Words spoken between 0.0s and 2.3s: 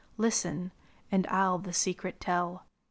Listen, and I'll the secret